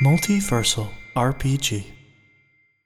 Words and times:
Multiversal 0.00 0.88
RPG. 1.14 1.84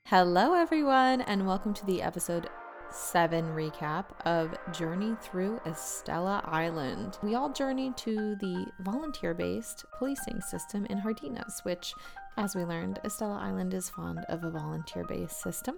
Hello, 0.07 0.55
everyone, 0.55 1.21
and 1.21 1.47
welcome 1.47 1.73
to 1.73 1.87
the 1.87 2.03
episode 2.03 2.49
7 2.91 3.45
recap 3.51 4.07
of 4.27 4.53
Journey 4.73 5.15
Through 5.23 5.61
Estella 5.65 6.43
Island. 6.45 7.19
We 7.23 7.37
all 7.37 7.53
journeyed 7.53 7.97
to 7.99 8.35
the 8.41 8.67
volunteer 8.81 9.33
based 9.33 9.85
policing 9.97 10.41
system 10.41 10.87
in 10.87 10.99
Hardinas, 10.99 11.65
which, 11.65 11.95
as 12.37 12.57
we 12.57 12.65
learned, 12.65 12.99
Estella 13.05 13.39
Island 13.39 13.75
is 13.75 13.89
fond 13.89 14.25
of 14.29 14.43
a 14.43 14.51
volunteer 14.51 15.05
based 15.05 15.41
system. 15.41 15.77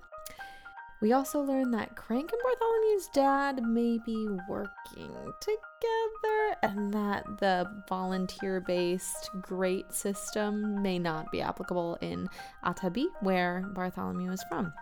We 1.02 1.12
also 1.12 1.40
learned 1.40 1.74
that 1.74 1.94
Crank 1.94 2.32
and 2.32 2.40
Bartholomew's 2.42 3.08
dad 3.12 3.62
may 3.62 3.98
be 3.98 4.28
working 4.48 5.12
together 5.40 6.56
and 6.62 6.92
that 6.94 7.24
the 7.38 7.82
volunteer 7.86 8.60
based 8.60 9.28
great 9.42 9.92
system 9.92 10.82
may 10.82 10.98
not 10.98 11.30
be 11.30 11.42
applicable 11.42 11.98
in 12.00 12.28
Atabi, 12.64 13.06
where 13.20 13.66
Bartholomew 13.74 14.32
is 14.32 14.42
from. 14.48 14.72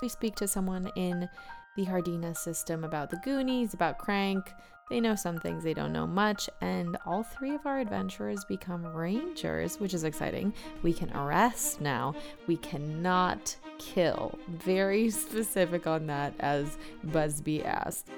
We 0.00 0.08
speak 0.08 0.36
to 0.36 0.48
someone 0.48 0.90
in 0.96 1.28
the 1.76 1.84
Hardina 1.84 2.34
system 2.34 2.82
about 2.82 3.10
the 3.10 3.20
Goonies, 3.22 3.74
about 3.74 3.98
Crank. 3.98 4.54
They 4.88 5.00
know 5.00 5.14
some 5.14 5.38
things, 5.38 5.64
they 5.64 5.74
don't 5.74 5.92
know 5.92 6.06
much, 6.06 6.48
and 6.62 6.96
all 7.04 7.22
three 7.22 7.54
of 7.54 7.66
our 7.66 7.78
adventurers 7.78 8.42
become 8.46 8.86
rangers, 8.86 9.78
which 9.78 9.92
is 9.92 10.04
exciting. 10.04 10.54
We 10.82 10.94
can 10.94 11.14
arrest 11.14 11.82
now. 11.82 12.14
We 12.46 12.56
cannot 12.56 13.54
kill. 13.78 14.38
Very 14.48 15.10
specific 15.24 15.86
on 15.86 16.06
that, 16.06 16.34
as 16.40 16.78
Busby 17.04 17.64
asked. 17.64 18.08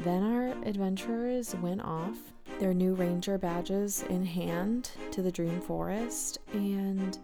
Then 0.00 0.22
our 0.22 0.48
adventurers 0.66 1.54
went 1.56 1.82
off, 1.82 2.16
their 2.60 2.72
new 2.72 2.94
ranger 2.94 3.36
badges 3.36 4.04
in 4.10 4.24
hand, 4.24 4.90
to 5.10 5.22
the 5.22 5.32
Dream 5.32 5.60
Forest, 5.60 6.38
and 6.52 7.18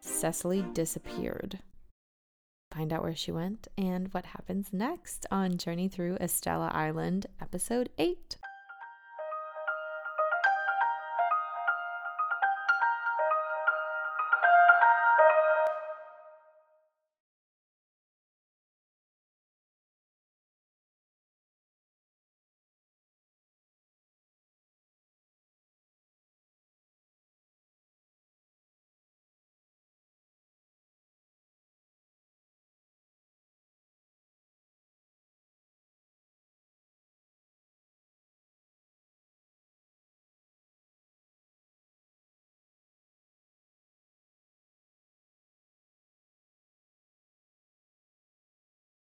Cecily 0.00 0.62
disappeared. 0.72 1.58
Find 2.72 2.92
out 2.92 3.02
where 3.02 3.14
she 3.14 3.32
went 3.32 3.66
and 3.76 4.12
what 4.12 4.26
happens 4.26 4.72
next 4.72 5.26
on 5.30 5.58
Journey 5.58 5.88
Through 5.88 6.16
Estella 6.16 6.70
Island, 6.72 7.26
Episode 7.40 7.90
8. 7.98 8.36